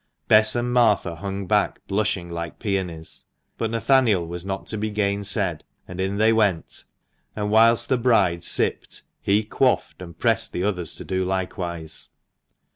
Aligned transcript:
Bess 0.27 0.55
and 0.55 0.73
Martha 0.73 1.17
hung 1.17 1.45
back 1.45 1.85
blushing 1.85 2.27
like 2.27 2.57
peonies; 2.57 3.25
but 3.59 3.69
Nathaniel 3.69 4.25
was 4.25 4.43
not 4.43 4.65
to 4.69 4.77
be 4.79 4.89
gainsaid, 4.89 5.61
and 5.87 6.01
in 6.01 6.17
they 6.17 6.33
went; 6.33 6.85
and 7.35 7.51
whilst 7.51 7.87
the 7.87 7.99
brides 7.99 8.47
sipped, 8.47 9.03
he 9.21 9.43
quaffed, 9.43 10.01
and 10.01 10.17
pressed 10.17 10.53
the 10.53 10.63
others 10.63 10.95
to 10.95 11.03
do 11.05 11.23
likewise. 11.23 12.09